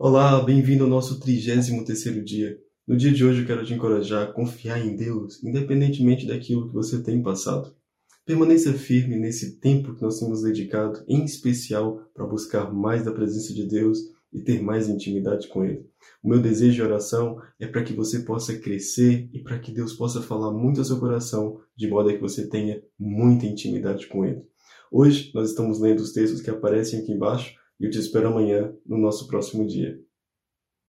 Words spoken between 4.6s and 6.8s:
em Deus, independentemente daquilo que